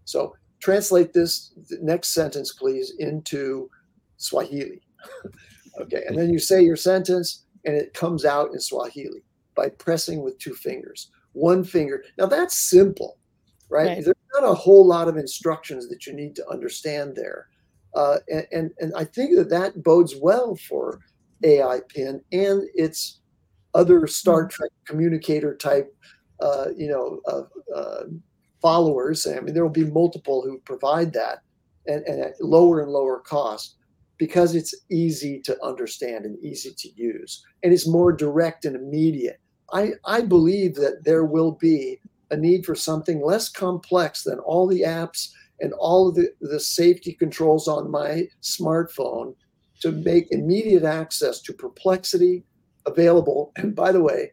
[0.05, 3.69] So translate this next sentence, please, into
[4.17, 4.81] Swahili.
[5.81, 9.23] okay, and then you say your sentence and it comes out in Swahili
[9.55, 12.03] by pressing with two fingers one finger.
[12.17, 13.17] Now that's simple,
[13.69, 13.87] right?
[13.87, 14.03] right.
[14.03, 17.47] There's not a whole lot of instructions that you need to understand there.
[17.95, 20.99] Uh, and, and, and I think that that bodes well for
[21.43, 23.19] AI pin and its
[23.73, 24.47] other Star.
[24.47, 25.95] Trek communicator type,
[26.41, 28.03] uh, you know, uh, uh,
[28.61, 29.25] followers.
[29.25, 31.39] I mean, there will be multiple who provide that
[31.87, 33.75] and, and at lower and lower cost
[34.17, 39.39] because it's easy to understand and easy to use and it's more direct and immediate
[39.71, 41.99] I, I believe that there will be
[42.31, 46.59] a need for something less complex than all the apps and all of the, the
[46.59, 49.35] safety controls on my smartphone
[49.81, 52.43] to make immediate access to Perplexity
[52.85, 53.51] available.
[53.55, 54.31] And by the way,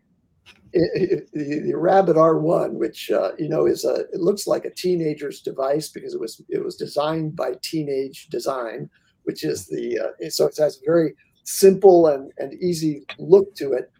[0.79, 4.71] it, the, the, Rabbit R1, which uh, you know is a, it looks like a
[4.75, 8.91] teenager's device because it was it was designed by Teenage Design,
[9.25, 13.73] which is the uh, so it has a very simple and, and easy look to
[13.73, 13.91] it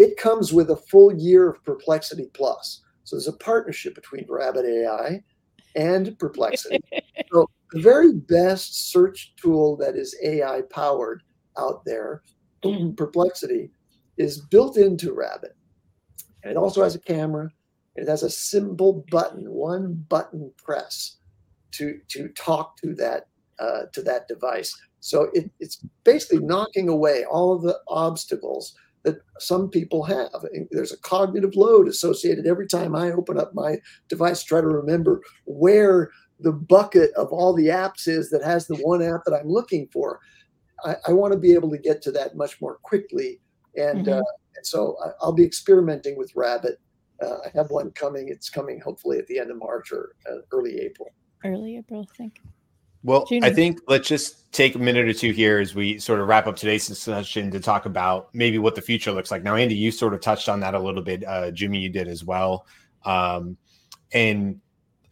[0.00, 2.80] it comes with a full year of Perplexity Plus.
[3.04, 5.22] So there's a partnership between Rabbit AI
[5.76, 6.80] and Perplexity.
[7.30, 11.22] so the very best search tool that is AI powered
[11.58, 12.22] out there,
[12.96, 13.72] Perplexity,
[14.16, 15.54] is built into Rabbit.
[16.42, 17.50] And it also has a camera.
[17.96, 21.16] It has a simple button, one button press
[21.72, 24.74] to to talk to that uh, to that device.
[25.00, 30.30] So it, it's basically knocking away all of the obstacles that some people have.
[30.70, 35.22] There's a cognitive load associated every time I open up my device, try to remember
[35.46, 39.48] where the bucket of all the apps is that has the one app that I'm
[39.48, 40.20] looking for.
[40.84, 43.40] I, I want to be able to get to that much more quickly.
[43.76, 44.12] And, mm-hmm.
[44.12, 44.22] uh,
[44.56, 46.80] and so I, will be experimenting with Rabbit.
[47.22, 48.28] Uh, I have one coming.
[48.28, 51.10] It's coming hopefully at the end of March or uh, early April.
[51.44, 52.40] early April, I think.
[53.02, 53.44] Well, June.
[53.44, 56.46] I think let's just take a minute or two here as we sort of wrap
[56.46, 59.42] up today's discussion to talk about maybe what the future looks like.
[59.42, 61.24] Now, Andy, you sort of touched on that a little bit.
[61.26, 62.66] Uh, Jyunmi, you did as well.
[63.04, 63.56] Um,
[64.12, 64.60] and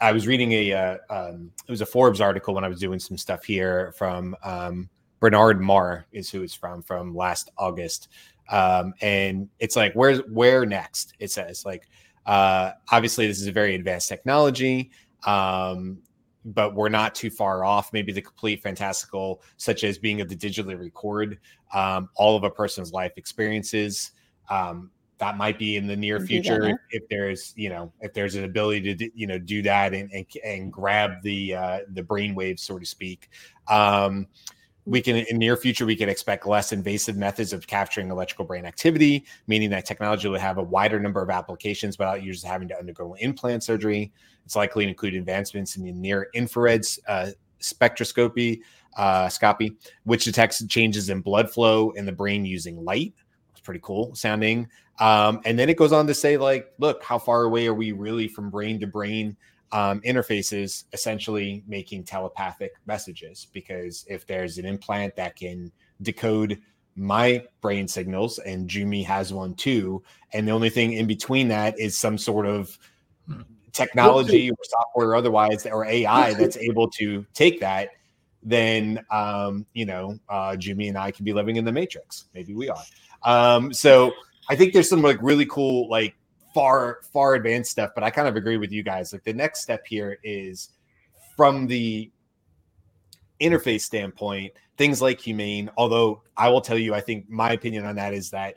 [0.00, 2.98] I was reading a uh, um, it was a Forbes article when I was doing
[2.98, 4.90] some stuff here from um,
[5.20, 8.08] Bernard Marr is who it's from from last August,
[8.50, 11.14] um, and it's like where's where next?
[11.18, 11.88] It says like
[12.26, 14.90] uh, obviously this is a very advanced technology.
[15.26, 15.98] Um,
[16.44, 17.92] but we're not too far off.
[17.92, 21.38] Maybe the complete fantastical, such as being able to digitally record
[21.74, 24.12] um, all of a person's life experiences.
[24.48, 28.36] Um, that might be in the near future if, if there's you know if there's
[28.36, 32.34] an ability to you know do that and and, and grab the uh, the brain
[32.34, 33.28] waves so to speak.
[33.68, 34.26] Um,
[34.88, 38.64] we can in near future we can expect less invasive methods of capturing electrical brain
[38.64, 42.78] activity, meaning that technology will have a wider number of applications without users having to
[42.78, 44.10] undergo implant surgery.
[44.46, 48.60] It's likely to include advancements in the near infrared uh, spectroscopy,
[48.96, 53.12] uh, scopy, which detects changes in blood flow in the brain using light.
[53.50, 54.68] It's pretty cool sounding.
[55.00, 57.92] Um, and then it goes on to say, like, look, how far away are we
[57.92, 59.36] really from brain to brain
[59.72, 63.46] um, interfaces, essentially making telepathic messages?
[63.52, 66.60] Because if there's an implant that can decode
[66.96, 70.02] my brain signals, and Jyunmi has one too,
[70.32, 72.78] and the only thing in between that is some sort of
[73.28, 73.42] Hmm.
[73.72, 77.90] technology or software or otherwise or AI that's able to take that,
[78.42, 82.24] then um, you know, uh, Jyunmi and I could be living in the matrix.
[82.34, 82.82] Maybe we are.
[83.22, 84.12] Um, so
[84.48, 86.14] I think there's some like really cool, like
[86.58, 89.12] far, far advanced stuff, but I kind of agree with you guys.
[89.12, 90.70] Like the next step here is
[91.36, 92.10] from the
[93.40, 97.94] interface standpoint, things like humane, although I will tell you, I think my opinion on
[97.94, 98.56] that is that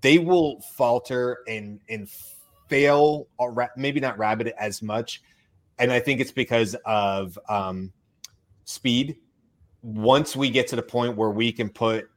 [0.00, 2.08] they will falter and and
[2.68, 5.22] fail or maybe not rabbit as much
[5.78, 7.92] and i think it's because of um
[8.64, 9.16] speed
[9.82, 12.10] once we get to the point where we can put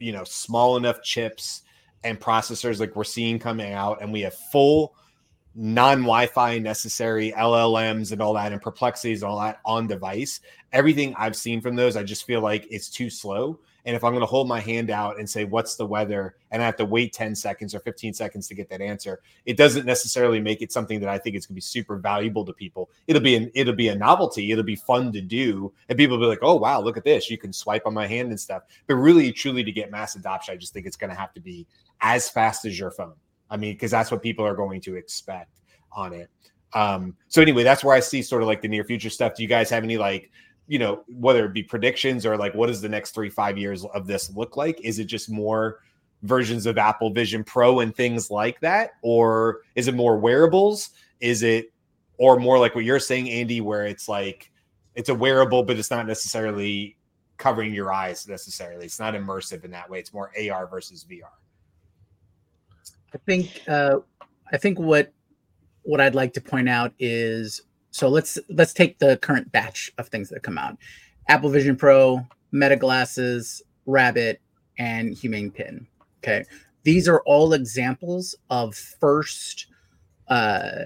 [0.00, 1.62] you know small enough chips
[2.04, 4.94] and processors like we're seeing coming out and we have full
[5.54, 10.40] non Wi-Fi necessary LLMs and all that and perplexities and all that on device.
[10.72, 13.58] Everything I've seen from those, I just feel like it's too slow.
[13.86, 16.34] And if I'm going to hold my hand out and say, what's the weather?
[16.50, 19.56] And I have to wait 10 seconds or 15 seconds to get that answer, it
[19.56, 22.52] doesn't necessarily make it something that I think is going to be super valuable to
[22.52, 22.90] people.
[23.06, 24.50] It'll be an, it'll be a novelty.
[24.50, 25.72] It'll be fun to do.
[25.88, 27.30] And people will be like, oh, wow, look at this.
[27.30, 28.64] You can swipe on my hand and stuff.
[28.88, 31.40] But really, truly to get mass adoption, I just think it's going to have to
[31.40, 31.64] be
[32.00, 33.14] as fast as your phone.
[33.50, 35.60] I mean, because that's what people are going to expect
[35.92, 36.28] on it.
[36.72, 39.34] Um, so anyway, that's where I see sort of like the near future stuff.
[39.36, 40.30] Do you guys have any like,
[40.68, 43.84] you know, whether it be predictions or like what does the next three, five years
[43.86, 44.80] of this look like?
[44.82, 45.80] Is it just more
[46.22, 48.92] versions of Apple Vision Pro and things like that?
[49.02, 50.90] Or is it more wearables?
[51.20, 51.72] Is it
[52.18, 54.50] or more like what you're saying, Andy, where it's like
[54.94, 56.96] it's a wearable, but it's not necessarily
[57.36, 58.86] covering your eyes necessarily.
[58.86, 59.98] It's not immersive in that way.
[59.98, 61.22] It's more AR versus VR.
[63.14, 63.98] I think uh,
[64.52, 65.12] I think what
[65.82, 67.62] what I'd like to point out is
[67.96, 70.76] so let's let's take the current batch of things that come out:
[71.30, 74.38] Apple Vision Pro, Meta glasses, Rabbit,
[74.78, 75.86] and Humane Pin.
[76.18, 76.44] Okay,
[76.82, 79.68] these are all examples of first
[80.28, 80.84] uh,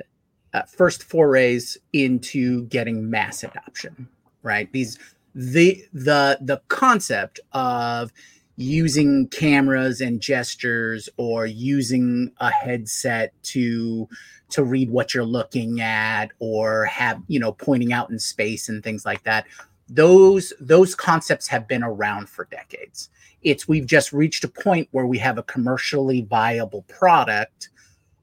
[0.55, 4.09] uh, first forays into getting mass adoption.
[4.45, 4.71] Right?
[4.71, 4.97] These
[5.35, 8.13] the the the concept of
[8.61, 14.07] using cameras and gestures or using a headset to
[14.51, 18.85] to read what you're looking at or have you know pointing out in space and
[18.85, 19.47] things like that.
[19.89, 23.09] Those those concepts have been around for decades.
[23.41, 27.71] It's we've just reached a point where we have a commercially viable product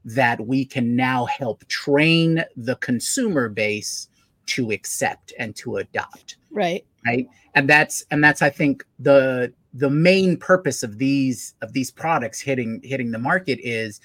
[0.04, 4.08] that we can now help train the consumer base
[4.46, 6.36] to accept and to adopt.
[6.52, 6.86] Right.
[7.04, 7.28] right?
[7.56, 12.40] And that's and that's i think the the main purpose of these of these products
[12.40, 14.00] hitting hitting the market is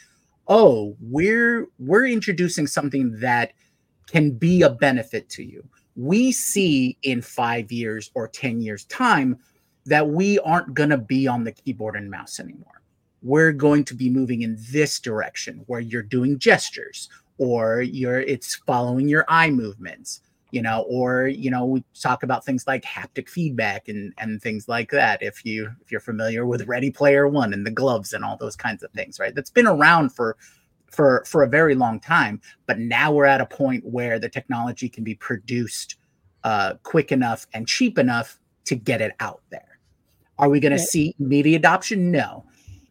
[0.48, 3.54] oh we're we're introducing something that
[4.08, 5.64] can be a benefit to you.
[5.96, 9.38] We see in 5 years or 10 years time
[9.86, 12.82] that we aren't going to be on the keyboard and mouse anymore.
[13.22, 18.56] We're going to be moving in this direction where you're doing gestures or you're it's
[18.56, 20.22] following your eye movements
[20.54, 24.68] you know or you know we talk about things like haptic feedback and and things
[24.68, 28.24] like that if you if you're familiar with ready player one and the gloves and
[28.24, 29.34] all those kinds of things right?
[29.34, 30.38] That's been around for
[30.92, 34.88] for for a very long time but now we're at a point where the technology
[34.88, 35.96] can be produced
[36.44, 39.80] uh, quick enough and cheap enough to get it out there.
[40.38, 42.12] Are we going to see immediate adoption?
[42.12, 42.46] No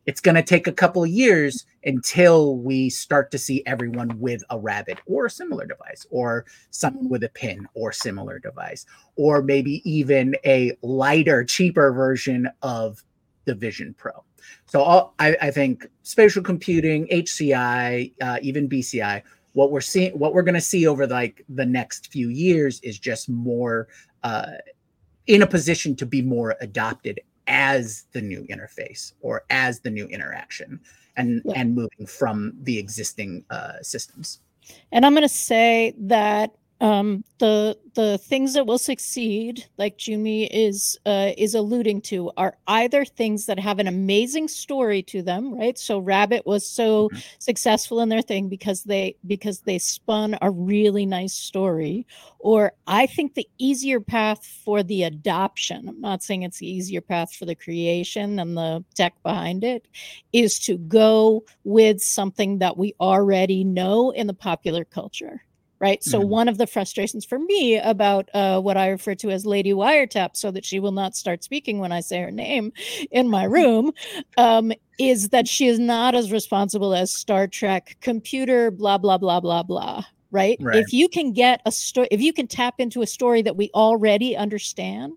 [0.07, 4.43] it's going to take a couple of years until we start to see everyone with
[4.51, 8.85] a rabbit or a similar device or someone with a pin or similar device
[9.17, 13.03] or maybe even a lighter cheaper version of
[13.45, 14.13] the vision pro.
[14.67, 19.23] So all, I, I, think spatial computing hci uh, even bci
[19.53, 22.99] what we're seeing what we're going to see over like the next few years is
[22.99, 23.89] just more
[24.23, 24.53] uh,
[25.27, 30.07] in a position to be more adopted as the new interface or as the new
[30.07, 30.81] interaction
[31.17, 31.55] and yeah.
[31.57, 34.41] and moving from the existing uh, systems
[34.93, 40.49] and i'm going to say that um, the the things that will succeed, like Jyunmi
[40.51, 45.55] is uh, is alluding to, are either things that have an amazing story to them,
[45.55, 45.79] right?
[45.79, 47.19] So Rabbit was so mm-hmm.
[47.39, 52.05] successful in their thing because they because they spun a really nice story.
[52.41, 57.01] Or I think the easier path for the adoption, I'm not saying it's the easier
[57.01, 59.87] path for the creation and the tech behind it,
[60.33, 65.45] is to go with something that we already know in the popular culture
[65.83, 66.03] right?
[66.05, 66.29] So mm-hmm.
[66.29, 70.37] one of the frustrations for me about uh, what I refer to as Lady Wiretap,
[70.37, 72.73] so that she will not start speaking when I say her name
[73.11, 73.53] in my mm-hmm.
[73.53, 73.93] room,
[74.39, 79.41] um, is that she is not as responsible as Star Trek computer blah blah blah
[79.41, 80.05] blah blah.
[80.31, 80.57] Right?
[80.63, 80.77] right.
[80.77, 83.69] If you can get a story, if you can tap into a story that we
[83.75, 85.13] already understand,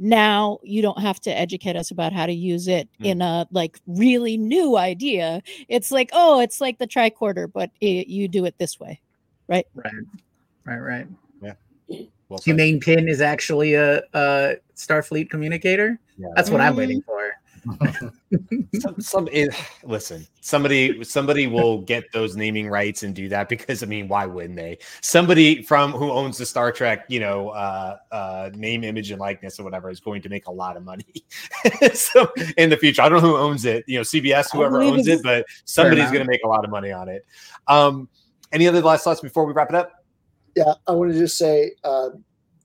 [0.00, 3.06] now you don't have to educate us about how to use it mm.
[3.06, 8.08] in a like really new idea it's like oh it's like the tricorder but it,
[8.08, 9.00] you do it this way
[9.48, 9.66] right?
[9.74, 9.92] Right,
[10.64, 11.06] right, right.
[11.42, 11.54] Yeah.
[12.28, 15.98] Well Humane Pin is actually a, a Starfleet communicator.
[16.16, 16.28] Yeah.
[16.34, 17.32] That's what I'm waiting for.
[18.80, 23.84] some, some it, listen somebody somebody will get those naming rights and do that because
[23.84, 27.96] i mean why wouldn't they somebody from who owns the star trek you know uh
[28.10, 31.06] uh name image and likeness or whatever is going to make a lot of money
[31.94, 35.06] so in the future i don't know who owns it you know cbs whoever owns
[35.06, 37.24] it but somebody's going to make a lot of money on it
[37.68, 38.08] um
[38.52, 40.04] any other last thoughts before we wrap it up?
[40.54, 42.10] Yeah, I want to just say uh,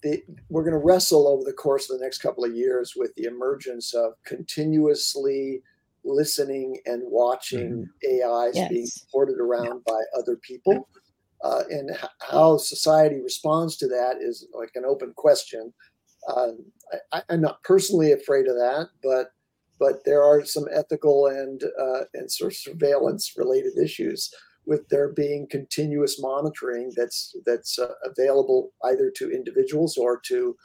[0.03, 3.15] the, we're going to wrestle over the course of the next couple of years with
[3.15, 5.61] the emergence of continuously
[6.03, 8.29] listening and watching mm-hmm.
[8.29, 8.69] AIs yes.
[8.69, 9.93] being ported around yeah.
[9.93, 10.87] by other people.
[11.43, 15.73] Uh, and h- how society responds to that is like an open question.
[16.27, 16.49] Uh,
[17.13, 19.31] I, am not personally afraid of that, but
[19.79, 24.33] but there are some ethical and uh, and sort of surveillance related issues
[24.67, 30.55] with there being continuous monitoring that's that's uh, available either to individuals or to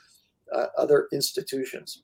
[0.53, 2.03] uh, other institutions.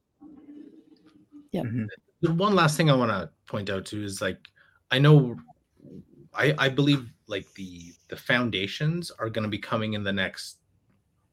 [1.53, 1.62] Yeah.
[1.62, 1.86] Mm-hmm.
[2.22, 4.38] The one last thing I want to point out too is like
[4.90, 5.36] I know
[6.32, 10.59] I I believe like the the foundations are going to be coming in the next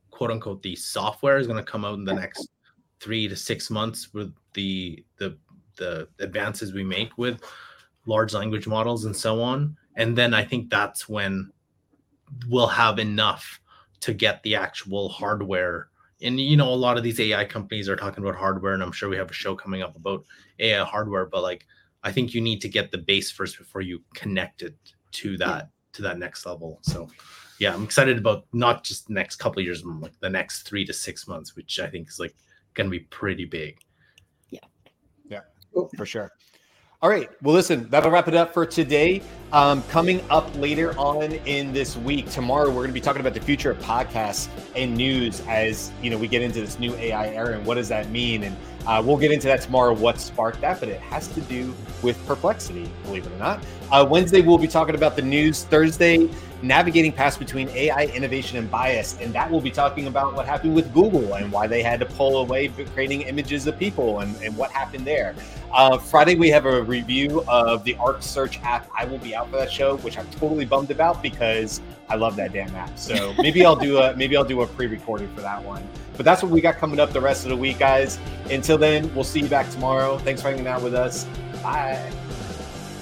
[0.10, 2.50] quote unquote the software is going to come out in the next
[3.02, 5.38] 3 to 6 months with the the
[5.78, 7.42] the advances we make with
[8.08, 11.50] large language models and so on and then i think that's when
[12.48, 13.60] we'll have enough
[14.02, 15.90] to get the actual hardware.
[16.22, 18.94] And you know a lot of these ai companies are talking about hardware and i'm
[18.94, 20.24] sure we have a show coming up about
[20.60, 21.68] ai hardware but like
[22.04, 24.76] i think you need to get the base first before you connect it
[25.12, 25.64] to that yeah.
[25.92, 26.80] to that next level.
[26.84, 27.10] So
[27.60, 30.86] yeah i'm excited about not just the next couple of years like the next three
[30.86, 32.36] to six months which i think is like
[32.74, 33.80] going to be pretty big.
[34.50, 34.60] Yeah.
[35.26, 35.42] Yeah
[35.98, 36.32] for sure
[37.02, 37.30] all right.
[37.42, 39.22] Well, listen, that'll wrap it up for today.
[39.52, 43.34] Um, coming up later on in this week, tomorrow, we're going to be talking about
[43.34, 47.30] the future of podcasts and news as you know we get into this new AI
[47.30, 48.44] era and what does that mean.
[48.44, 48.56] And
[48.88, 49.94] uh, we'll get into that tomorrow.
[49.94, 50.80] What sparked that?
[50.80, 53.64] But it has to do with perplexity, believe it or not.
[53.92, 55.64] Uh, Wednesday, we'll be talking about the news.
[55.64, 56.30] Thursday,
[56.62, 59.18] navigating past between AI innovation and bias.
[59.20, 62.06] And that will be talking about what happened with Google and why they had to
[62.06, 65.36] pull away creating images of people and, and what happened there.
[65.72, 68.90] Uh, Friday, we have a review of the Arc Search app.
[68.98, 72.36] I will be out for that show, which I'm totally bummed about because I love
[72.38, 72.98] that damn app.
[72.98, 75.88] So maybe I'll do a maybe I'll do a pre-recording for that one.
[76.16, 78.20] But that's what we got coming up the rest of the week, guys.
[78.50, 80.18] Until then, we'll see you back tomorrow.
[80.18, 81.26] Thanks for hanging out with us.
[81.62, 82.12] Bye.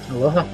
[0.10, 0.48] Aloha.